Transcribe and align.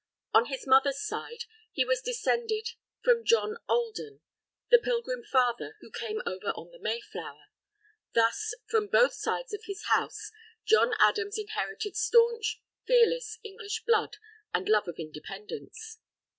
On 0.33 0.45
his 0.47 0.65
mother's 0.65 0.99
side, 0.99 1.43
he 1.73 1.85
was 1.85 2.01
descended 2.01 2.69
from 3.03 3.23
John 3.23 3.57
Alden, 3.69 4.21
the 4.71 4.79
Pilgrim 4.79 5.21
Father 5.23 5.77
who 5.79 5.91
came 5.91 6.23
over 6.25 6.51
in 6.57 6.71
the 6.71 6.79
Mayflower. 6.79 7.43
Thus, 8.15 8.55
from 8.67 8.87
both 8.87 9.13
sides 9.13 9.53
of 9.53 9.65
his 9.65 9.83
house, 9.89 10.31
John 10.65 10.95
Adams 10.97 11.37
inherited 11.37 11.95
staunch, 11.95 12.63
fearless, 12.87 13.37
English 13.43 13.83
blood 13.85 14.17
and 14.55 14.67
love 14.67 14.87
of 14.87 14.95
Independence. 14.97 15.99